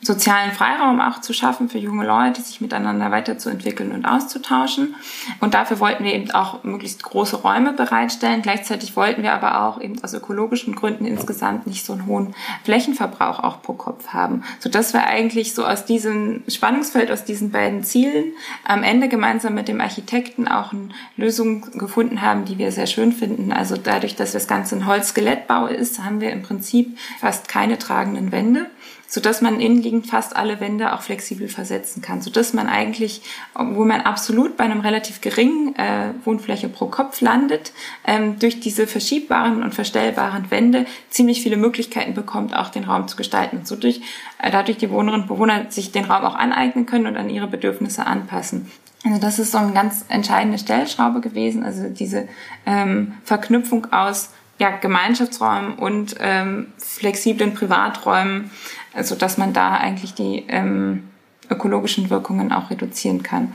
[0.06, 4.96] sozialen Freiraum auch zu schaffen für junge Leute, sich miteinander weiterzuentwickeln und auszutauschen.
[5.40, 8.42] Und dafür wollten wir eben auch möglichst große Räume bereitstellen.
[8.44, 13.40] Gleichzeitig wollten wir aber auch eben aus ökologischen Gründen insgesamt nicht so einen hohen Flächenverbrauch
[13.40, 18.26] auch pro Kopf haben, sodass wir eigentlich so aus diesem Spannungsfeld, aus diesen beiden Zielen
[18.64, 23.12] am Ende gemeinsam mit dem Architekten auch eine Lösung gefunden haben, die wir sehr schön
[23.12, 23.52] finden.
[23.52, 28.32] Also dadurch, dass das Ganze ein Holzskelettbau ist, haben wir im Prinzip fast keine tragenden
[28.32, 28.68] Wände
[29.16, 33.22] sodass man innenliegend fast alle Wände auch flexibel versetzen kann, sodass man eigentlich,
[33.54, 37.72] wo man absolut bei einem relativ geringen äh, Wohnfläche pro Kopf landet,
[38.06, 43.16] ähm, durch diese verschiebbaren und verstellbaren Wände ziemlich viele Möglichkeiten bekommt, auch den Raum zu
[43.16, 44.02] gestalten so durch,
[44.42, 47.48] äh, dadurch die Bewohnerinnen und Bewohner sich den Raum auch aneignen können und an ihre
[47.48, 48.70] Bedürfnisse anpassen.
[49.06, 52.28] Also das ist so eine ganz entscheidende Stellschraube gewesen, also diese
[52.66, 58.52] ähm, Verknüpfung aus ja, Gemeinschaftsräumen und ähm, flexiblen Privaträumen,
[58.96, 61.10] also dass man da eigentlich die ähm,
[61.50, 63.54] ökologischen Wirkungen auch reduzieren kann.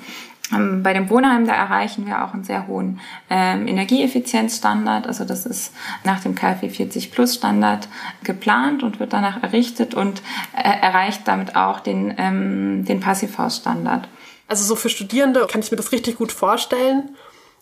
[0.52, 5.06] Ähm, bei dem Wohnheim, da erreichen wir auch einen sehr hohen ähm, Energieeffizienzstandard.
[5.06, 5.72] Also das ist
[6.04, 7.88] nach dem KfW 40 Plus Standard
[8.24, 10.22] geplant und wird danach errichtet und
[10.56, 14.08] äh, erreicht damit auch den, ähm, den Passivhausstandard.
[14.48, 17.10] Also so für Studierende kann ich mir das richtig gut vorstellen.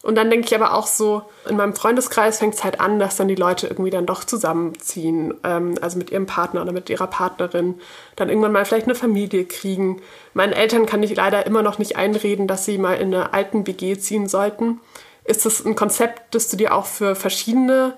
[0.09, 3.17] Und dann denke ich aber auch so, in meinem Freundeskreis fängt es halt an, dass
[3.17, 7.09] dann die Leute irgendwie dann doch zusammenziehen, ähm, also mit ihrem Partner oder mit ihrer
[7.09, 7.75] Partnerin,
[8.17, 10.01] dann irgendwann mal vielleicht eine Familie kriegen.
[10.33, 13.67] Meinen Eltern kann ich leider immer noch nicht einreden, dass sie mal in eine alten
[13.67, 14.81] WG ziehen sollten.
[15.25, 17.93] Ist das ein Konzept, das du dir auch für verschiedene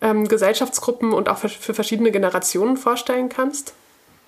[0.00, 3.72] ähm, Gesellschaftsgruppen und auch für, für verschiedene Generationen vorstellen kannst?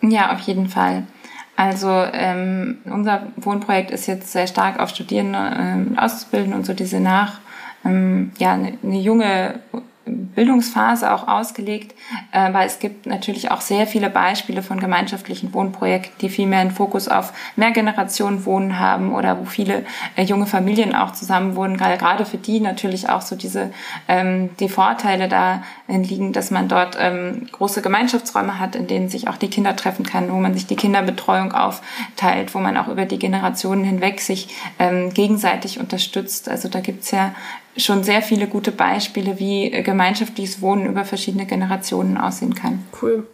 [0.03, 1.09] Ja, auf jeden Fall.
[1.57, 6.99] Also ähm, unser Wohnprojekt ist jetzt sehr stark auf Studierende ähm, auszubilden und so diese
[6.99, 7.39] nach,
[7.85, 9.61] ähm, ja, eine, eine junge
[10.07, 11.95] Bildungsphase auch ausgelegt,
[12.33, 16.71] aber es gibt natürlich auch sehr viele Beispiele von gemeinschaftlichen Wohnprojekten, die viel mehr einen
[16.71, 19.85] Fokus auf Mehrgenerationen-Wohnen haben oder wo viele
[20.17, 23.73] äh, junge Familien auch zusammen wohnen, gerade für die natürlich auch so diese
[24.09, 29.29] ähm, die Vorteile da liegen, dass man dort ähm, große Gemeinschaftsräume hat, in denen sich
[29.29, 33.05] auch die Kinder treffen kann, wo man sich die Kinderbetreuung aufteilt, wo man auch über
[33.05, 36.49] die Generationen hinweg sich ähm, gegenseitig unterstützt.
[36.49, 37.35] Also da gibt's ja
[37.77, 42.85] schon sehr viele gute Beispiele, wie äh, gemeinschaftliches Wohnen über verschiedene Generationen aussehen kann.
[43.01, 43.27] Cool.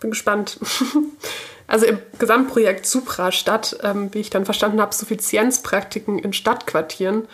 [0.00, 0.58] Bin gespannt.
[1.66, 7.26] Also im Gesamtprojekt Supra Stadt, ähm, wie ich dann verstanden habe, Suffizienzpraktiken in Stadtquartieren,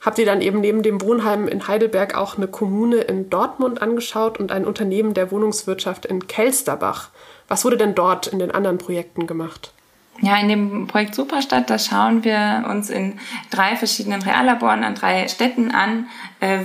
[0.00, 4.38] habt ihr dann eben neben dem Wohnheim in Heidelberg auch eine Kommune in Dortmund angeschaut
[4.38, 7.10] und ein Unternehmen der Wohnungswirtschaft in Kelsterbach.
[7.48, 9.72] Was wurde denn dort in den anderen Projekten gemacht?
[10.20, 13.18] Ja, in dem Projekt Superstadt, da schauen wir uns in
[13.50, 16.06] drei verschiedenen Reallaboren an drei Städten an,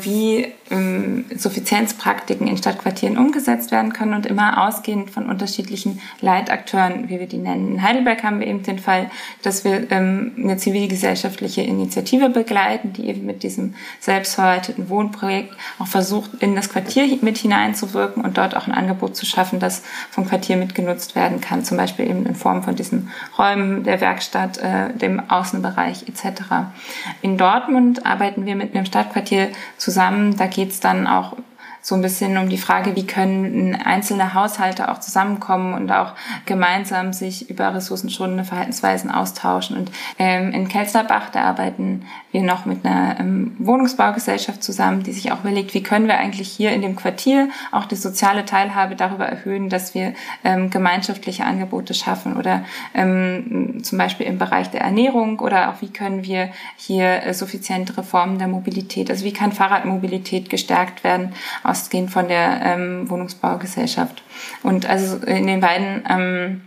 [0.02, 7.20] wie ähm, Suffizienzpraktiken in Stadtquartieren umgesetzt werden können und immer ausgehend von unterschiedlichen Leitakteuren, wie
[7.20, 7.74] wir die nennen.
[7.74, 9.10] In Heidelberg haben wir eben den Fall,
[9.44, 16.32] dass wir ähm, eine zivilgesellschaftliche Initiative begleiten, die eben mit diesem selbstverwalteten Wohnprojekt auch versucht,
[16.40, 20.58] in das Quartier mit hineinzuwirken und dort auch ein Angebot zu schaffen, das vom Quartier
[20.58, 25.30] mitgenutzt werden kann, zum Beispiel eben in Form von diesen Räumen der Werkstatt, äh, dem
[25.30, 26.42] Außenbereich etc.
[27.22, 30.38] In Dortmund arbeiten wir mit einem Stadtquartier zusammen.
[30.38, 31.34] Da geht es dann auch
[31.88, 37.14] so ein bisschen um die Frage, wie können einzelne Haushalte auch zusammenkommen und auch gemeinsam
[37.14, 39.78] sich über ressourcenschonende Verhaltensweisen austauschen.
[39.78, 45.32] Und ähm, in Kelsterbach, da arbeiten wir noch mit einer ähm, Wohnungsbaugesellschaft zusammen, die sich
[45.32, 49.26] auch überlegt, wie können wir eigentlich hier in dem Quartier auch die soziale Teilhabe darüber
[49.26, 55.40] erhöhen, dass wir ähm, gemeinschaftliche Angebote schaffen oder ähm, zum Beispiel im Bereich der Ernährung
[55.40, 60.50] oder auch wie können wir hier äh, suffiziente Reformen der Mobilität, also wie kann Fahrradmobilität
[60.50, 61.32] gestärkt werden,
[61.78, 64.24] ausgehend von der ähm, Wohnungsbaugesellschaft.
[64.64, 66.62] Und also in den beiden ähm,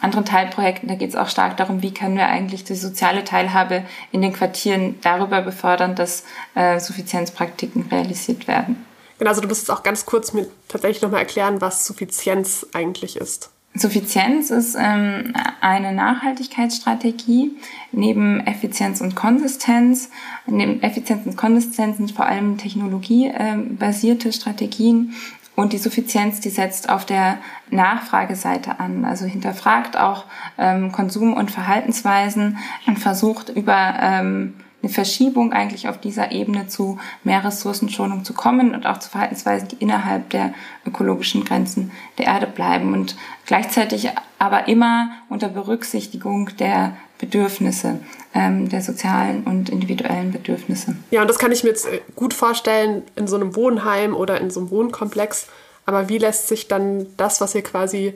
[0.00, 3.84] anderen Teilprojekten, da geht es auch stark darum, wie können wir eigentlich die soziale Teilhabe
[4.12, 6.24] in den Quartieren darüber befördern, dass
[6.54, 8.84] äh, Suffizienzpraktiken realisiert werden.
[9.18, 13.16] Genau, also du musst jetzt auch ganz kurz mir tatsächlich nochmal erklären, was Suffizienz eigentlich
[13.16, 13.50] ist.
[13.76, 17.52] Suffizienz ist ähm, eine Nachhaltigkeitsstrategie
[17.92, 20.10] neben Effizienz und Konsistenz.
[20.46, 25.14] Neben Effizienz und Konsistenz sind vor allem technologiebasierte Strategien,
[25.56, 27.38] und die Suffizienz, die setzt auf der
[27.70, 30.26] Nachfrageseite an, also hinterfragt auch
[30.58, 34.54] ähm, Konsum- und Verhaltensweisen und versucht über ähm,
[34.86, 39.68] eine Verschiebung eigentlich auf dieser Ebene zu mehr Ressourcenschonung zu kommen und auch zu Verhaltensweisen,
[39.68, 40.54] die innerhalb der
[40.86, 47.98] ökologischen Grenzen der Erde bleiben und gleichzeitig aber immer unter Berücksichtigung der Bedürfnisse,
[48.32, 50.96] ähm, der sozialen und individuellen Bedürfnisse.
[51.10, 54.40] Ja, und das kann ich mir jetzt äh, gut vorstellen in so einem Wohnheim oder
[54.40, 55.48] in so einem Wohnkomplex.
[55.86, 58.14] Aber wie lässt sich dann das, was ihr quasi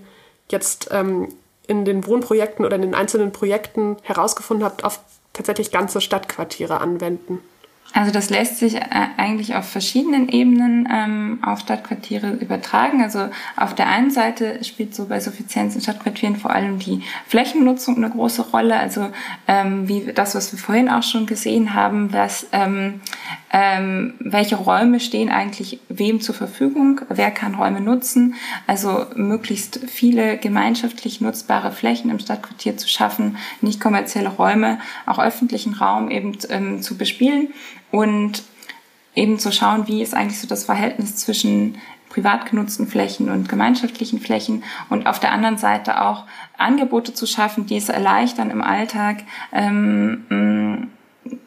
[0.51, 1.29] jetzt ähm,
[1.67, 5.01] in den Wohnprojekten oder in den einzelnen Projekten herausgefunden habt, auf
[5.33, 7.41] tatsächlich ganze Stadtquartiere anwenden?
[7.93, 8.85] Also das lässt sich äh,
[9.17, 13.03] eigentlich auf verschiedenen Ebenen ähm, auf Stadtquartiere übertragen.
[13.03, 17.97] Also auf der einen Seite spielt so bei Suffizienz in Stadtquartieren vor allem die Flächennutzung
[17.97, 18.79] eine große Rolle.
[18.79, 19.09] Also
[19.49, 23.01] ähm, wie das, was wir vorhin auch schon gesehen haben, dass ähm,
[23.53, 28.35] ähm, welche Räume stehen eigentlich wem zur Verfügung, wer kann Räume nutzen.
[28.67, 35.75] Also möglichst viele gemeinschaftlich nutzbare Flächen im Stadtquartier zu schaffen, nicht kommerzielle Räume, auch öffentlichen
[35.75, 37.49] Raum eben ähm, zu bespielen
[37.91, 38.45] und
[39.17, 41.77] eben zu schauen, wie ist eigentlich so das Verhältnis zwischen
[42.11, 46.25] privat genutzten Flächen und gemeinschaftlichen Flächen und auf der anderen Seite auch
[46.59, 50.25] Angebote zu schaffen, die es erleichtern im Alltag, ähm,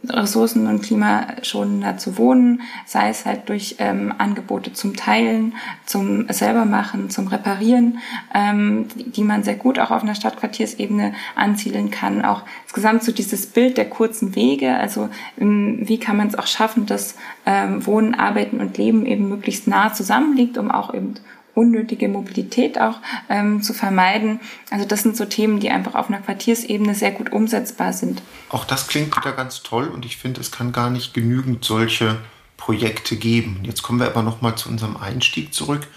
[0.10, 5.54] ressourcen- und klimaschonender zu wohnen, sei es halt durch ähm, Angebote zum Teilen,
[5.86, 8.00] zum selbermachen, zum Reparieren,
[8.34, 12.26] ähm, die, man sehr gut auch auf einer Stadtquartiersebene ansiedeln kann.
[12.26, 16.48] Auch insgesamt so dieses Bild der kurzen Wege, also ähm, wie kann man es auch
[16.48, 21.16] schaffen, dass ähm, Wohnen, Arbeiten und Leben eben möglichst nah zusammenliegt, um auch eben
[21.56, 22.98] unnötige Mobilität auch
[23.30, 24.40] ähm, zu vermeiden.
[24.72, 28.22] Also das sind so Themen, die einfach auf einer Quartiersebene sehr gut umsetzbar sind.
[28.50, 32.18] Auch das klingt wieder ganz toll und ich finde, es kann gar nicht genügend solche
[32.58, 33.60] Projekte geben.
[33.64, 35.88] Jetzt kommen wir aber noch mal zu unserem Einstieg zurück.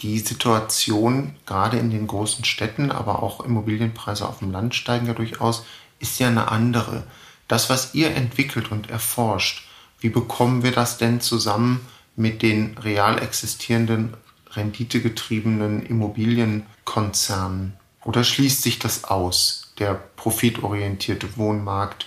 [0.00, 5.14] Die Situation gerade in den großen Städten, aber auch Immobilienpreise auf dem Land steigen ja
[5.14, 5.64] durchaus,
[5.98, 7.04] ist ja eine andere.
[7.48, 9.68] Das, was ihr entwickelt und erforscht,
[10.00, 11.80] wie bekommen wir das denn zusammen
[12.14, 14.14] mit den real existierenden
[14.58, 17.74] renditegetriebenen Immobilienkonzernen?
[18.04, 22.06] Oder schließt sich das aus, der profitorientierte Wohnmarkt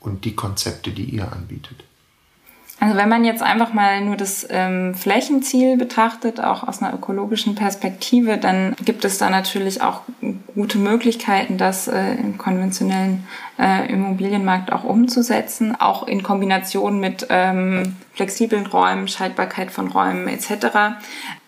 [0.00, 1.84] und die Konzepte, die ihr anbietet?
[2.82, 7.54] Also wenn man jetzt einfach mal nur das ähm, Flächenziel betrachtet, auch aus einer ökologischen
[7.54, 10.00] Perspektive, dann gibt es da natürlich auch
[10.54, 13.28] gute Möglichkeiten, das äh, im konventionellen
[13.60, 20.96] äh, Immobilienmarkt auch umzusetzen, auch in Kombination mit ähm, flexiblen Räumen, Schaltbarkeit von Räumen etc.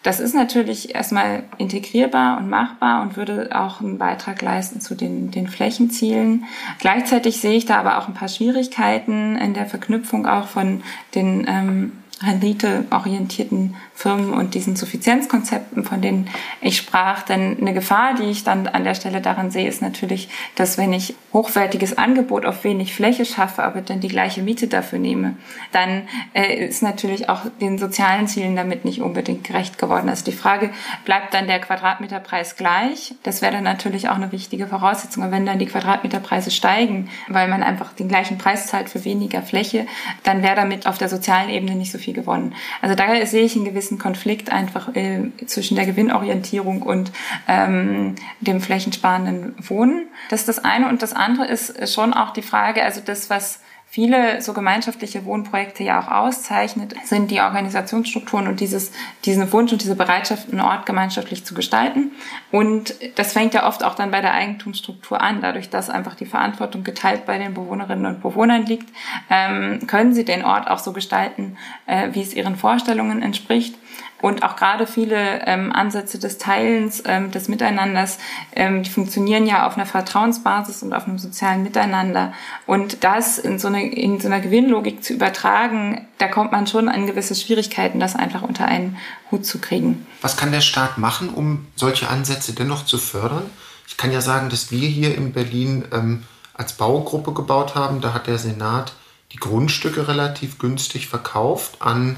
[0.03, 5.31] Das ist natürlich erstmal integrierbar und machbar und würde auch einen Beitrag leisten zu den,
[5.31, 6.45] den Flächenzielen.
[6.79, 10.83] Gleichzeitig sehe ich da aber auch ein paar Schwierigkeiten in der Verknüpfung auch von
[11.15, 16.29] den ähm, renditeorientierten Firmen und diesen Suffizienzkonzepten, von denen
[16.61, 17.23] ich sprach.
[17.23, 20.93] Denn eine Gefahr, die ich dann an der Stelle daran sehe, ist natürlich, dass wenn
[20.93, 25.37] ich hochwertiges Angebot auf wenig Fläche schaffe, aber dann die gleiche Miete dafür nehme,
[25.73, 26.03] dann
[26.35, 30.09] äh, ist natürlich auch den sozialen Zielen damit nicht unbedingt gerecht geworden.
[30.09, 30.71] Also die Frage,
[31.05, 33.15] bleibt dann der Quadratmeterpreis gleich?
[33.23, 35.25] Das wäre dann natürlich auch eine wichtige Voraussetzung.
[35.25, 39.43] Und wenn dann die Quadratmeterpreise steigen, weil man einfach den gleichen Preis zahlt für weniger
[39.43, 39.87] Fläche,
[40.25, 42.55] dann wäre damit auf der sozialen Ebene nicht so viel gewonnen.
[42.81, 47.13] Also da sehe ich einen gewissen Konflikt einfach äh, zwischen der Gewinnorientierung und
[47.49, 50.07] ähm, dem flächensparenden Wohnen.
[50.31, 50.89] Das ist das eine.
[50.89, 53.61] Und das andere ist schon auch die Frage, also das, was
[53.93, 58.91] viele so gemeinschaftliche Wohnprojekte ja auch auszeichnet, sind die Organisationsstrukturen und dieses,
[59.27, 62.13] diesen Wunsch und diese Bereitschaft, einen Ort gemeinschaftlich zu gestalten.
[62.51, 65.43] Und das fängt ja oft auch dann bei der Eigentumsstruktur an.
[65.43, 68.89] Dadurch, dass einfach die Verantwortung geteilt bei den Bewohnerinnen und Bewohnern liegt,
[69.29, 73.75] ähm, können sie den Ort auch so gestalten, äh, wie es ihren Vorstellungen entspricht.
[74.23, 78.19] Und auch gerade viele ähm, Ansätze des Teilens, ähm, des Miteinanders,
[78.55, 82.33] ähm, die funktionieren ja auf einer Vertrauensbasis und auf einem sozialen Miteinander.
[82.65, 86.89] Und das in so, eine, in so einer Gewinnlogik zu übertragen, da kommt man schon
[86.89, 88.97] an gewisse Schwierigkeiten, das einfach unter einen
[89.33, 90.07] Hut zu kriegen.
[90.21, 93.51] Was kann der Staat machen, um solche Ansätze dennoch zu fördern?
[93.89, 96.23] Ich kann ja sagen, dass wir hier in Berlin ähm,
[96.55, 98.01] als Baugruppe gebaut haben.
[98.01, 98.93] Da hat der Senat
[99.33, 102.17] die Grundstücke relativ günstig verkauft an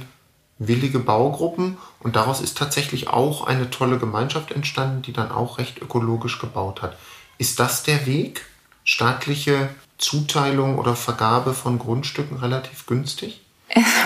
[0.58, 5.80] willige Baugruppen und daraus ist tatsächlich auch eine tolle Gemeinschaft entstanden, die dann auch recht
[5.82, 6.96] ökologisch gebaut hat.
[7.38, 8.46] Ist das der Weg?
[8.84, 13.40] Staatliche Zuteilung oder Vergabe von Grundstücken relativ günstig?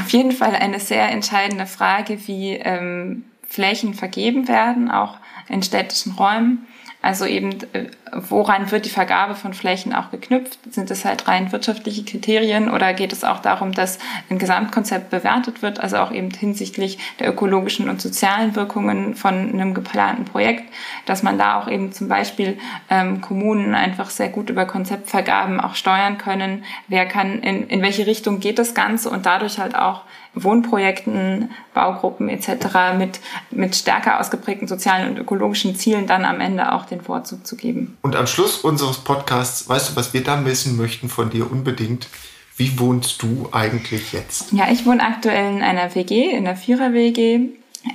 [0.01, 5.17] Auf jeden Fall eine sehr entscheidende Frage, wie ähm, Flächen vergeben werden, auch
[5.49, 6.67] in städtischen Räumen.
[7.03, 10.59] Also eben, äh, woran wird die Vergabe von Flächen auch geknüpft?
[10.71, 13.99] Sind es halt rein wirtschaftliche Kriterien oder geht es auch darum, dass
[14.31, 19.75] ein Gesamtkonzept bewertet wird, also auch eben hinsichtlich der ökologischen und sozialen Wirkungen von einem
[19.75, 20.65] geplanten Projekt,
[21.07, 22.59] dass man da auch eben zum Beispiel
[22.91, 28.07] ähm, Kommunen einfach sehr gut über Konzeptvergaben auch steuern können, wer kann, in, in welche
[28.07, 30.03] Richtung geht das Ganze und dadurch halt auch
[30.35, 32.97] Wohnprojekten, Baugruppen etc.
[32.97, 37.57] mit, mit stärker ausgeprägten sozialen und ökologischen Zielen dann am Ende auch den Vorzug zu
[37.57, 37.98] geben.
[38.03, 42.09] Und am Schluss unseres Podcasts, weißt du, was wir da wissen möchten von dir unbedingt?
[42.57, 44.53] Wie wohnst du eigentlich jetzt?
[44.53, 47.41] Ja, ich wohne aktuell in einer WG, in einer Vierer-WG,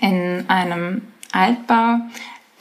[0.01, 1.99] in einem Altbau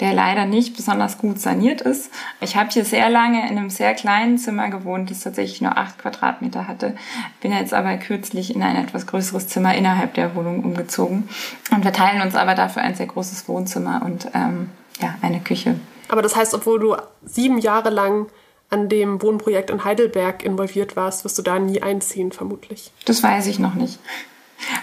[0.02, 2.10] der leider nicht besonders gut saniert ist.
[2.40, 5.96] Ich habe hier sehr lange in einem sehr kleinen Zimmer gewohnt, das tatsächlich nur acht
[5.98, 6.96] Quadratmeter hatte.
[7.40, 11.28] Bin jetzt aber kürzlich in ein etwas größeres Zimmer innerhalb der Wohnung umgezogen.
[11.70, 15.76] Und wir teilen uns aber dafür ein sehr großes Wohnzimmer und ähm, ja, eine Küche.
[16.08, 18.28] Aber das heißt, obwohl du sieben Jahre lang
[18.70, 22.90] an dem Wohnprojekt in Heidelberg involviert warst, wirst du da nie einziehen, vermutlich.
[23.04, 23.98] Das weiß ich noch nicht.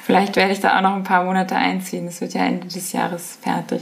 [0.04, 2.08] Vielleicht werde ich da auch noch ein paar Monate einziehen.
[2.08, 3.82] Es wird ja Ende des Jahres fertig.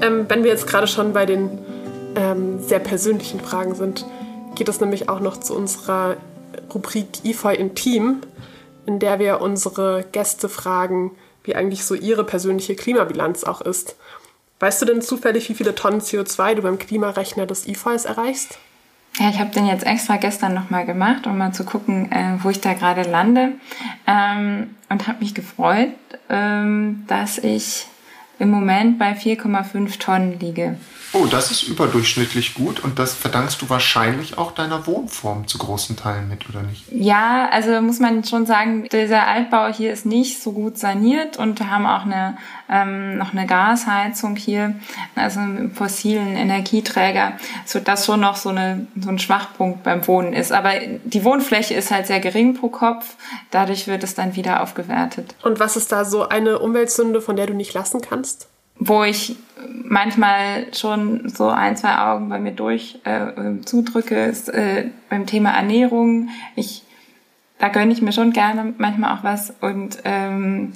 [0.00, 1.58] Ähm, wenn wir jetzt gerade schon bei den
[2.16, 4.06] ähm, sehr persönlichen Fragen sind,
[4.54, 6.16] geht es nämlich auch noch zu unserer
[6.72, 8.22] Rubrik IFOI Intim,
[8.88, 11.10] in der wir unsere Gäste fragen,
[11.44, 13.96] wie eigentlich so ihre persönliche Klimabilanz auch ist.
[14.60, 18.58] Weißt du denn zufällig, wie viele Tonnen CO2 du beim Klimarechner des IFOIs erreichst?
[19.18, 22.48] Ja, ich habe den jetzt extra gestern nochmal gemacht, um mal zu gucken, äh, wo
[22.48, 23.52] ich da gerade lande.
[24.06, 25.92] Ähm, und habe mich gefreut,
[26.30, 27.86] ähm, dass ich
[28.38, 30.76] im Moment bei 4,5 Tonnen liege.
[31.14, 35.96] Oh, das ist überdurchschnittlich gut und das verdankst du wahrscheinlich auch deiner Wohnform zu großen
[35.96, 36.84] Teilen mit, oder nicht?
[36.92, 41.60] Ja, also muss man schon sagen, dieser Altbau hier ist nicht so gut saniert und
[41.60, 42.36] wir haben auch eine,
[42.70, 44.74] ähm, noch eine Gasheizung hier,
[45.14, 47.32] also einen fossilen Energieträger,
[47.64, 50.52] so dass schon noch so, eine, so ein Schwachpunkt beim Wohnen ist.
[50.52, 50.72] Aber
[51.04, 53.16] die Wohnfläche ist halt sehr gering pro Kopf,
[53.50, 55.34] dadurch wird es dann wieder aufgewertet.
[55.42, 58.48] Und was ist da so eine Umweltsünde, von der du nicht lassen kannst?
[58.78, 59.36] wo ich
[59.84, 65.50] manchmal schon so ein, zwei Augen bei mir durch äh, zudrücke, ist äh, beim Thema
[65.50, 66.28] Ernährung.
[66.54, 66.82] Ich,
[67.58, 70.72] da gönne ich mir schon gerne manchmal auch was und ähm,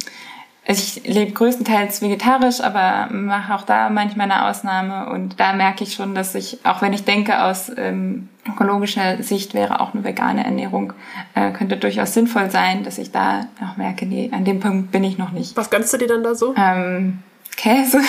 [0.64, 5.94] ich lebe größtenteils vegetarisch, aber mache auch da manchmal eine Ausnahme und da merke ich
[5.94, 10.44] schon, dass ich, auch wenn ich denke, aus ähm, ökologischer Sicht wäre auch eine vegane
[10.44, 10.92] Ernährung,
[11.35, 15.03] äh, könnte durchaus sinnvoll sein, dass ich da auch merke, nee, an dem Punkt bin
[15.03, 15.57] ich noch nicht.
[15.57, 16.55] Was gönnst du dir dann da so?
[16.57, 17.18] Ähm,
[17.57, 18.01] Käse.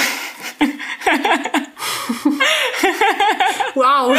[3.73, 4.15] wow.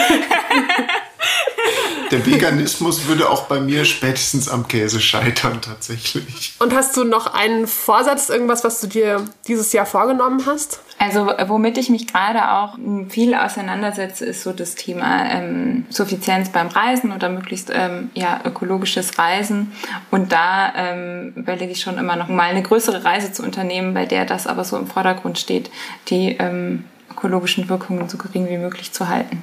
[2.10, 6.54] Der Veganismus würde auch bei mir spätestens am Käse scheitern, tatsächlich.
[6.58, 10.80] Und hast du noch einen Vorsatz, irgendwas, was du dir dieses Jahr vorgenommen hast?
[10.98, 16.68] Also womit ich mich gerade auch viel auseinandersetze, ist so das Thema ähm, Suffizienz beim
[16.68, 19.72] Reisen oder möglichst ähm, ja, ökologisches Reisen.
[20.10, 24.06] Und da ähm, überlege ich schon immer noch mal eine größere Reise zu unternehmen, bei
[24.06, 25.70] der das aber so im Vordergrund steht,
[26.08, 29.42] die ähm, ökologischen Wirkungen so gering wie möglich zu halten.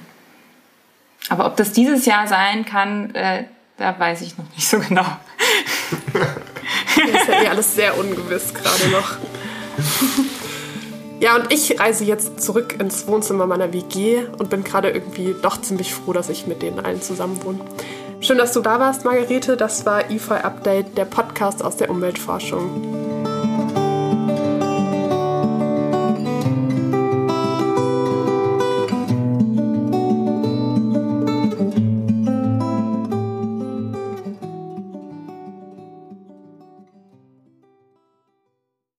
[1.29, 3.45] Aber ob das dieses Jahr sein kann, äh,
[3.77, 5.05] da weiß ich noch nicht so genau.
[6.13, 9.17] das ist ja eh alles sehr ungewiss gerade noch.
[11.19, 15.61] Ja, und ich reise jetzt zurück ins Wohnzimmer meiner WG und bin gerade irgendwie doch
[15.61, 17.59] ziemlich froh, dass ich mit denen allen zusammen wohne.
[18.21, 19.55] Schön, dass du da warst, Margarete.
[19.55, 23.10] Das war EFI Update, der Podcast aus der Umweltforschung.